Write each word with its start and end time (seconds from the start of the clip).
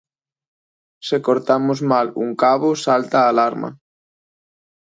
Se 1.07 1.17
cortamos 1.27 1.79
mal 1.91 2.07
un 2.23 2.29
cabo 2.43 2.69
salta 2.85 3.17
a 3.21 3.29
alarma 3.31 3.69